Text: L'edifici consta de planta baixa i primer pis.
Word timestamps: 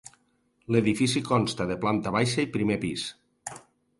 L'edifici 0.75 1.21
consta 1.27 1.67
de 1.71 1.77
planta 1.85 2.13
baixa 2.17 2.45
i 2.47 2.51
primer 2.57 2.81
pis. 2.87 3.07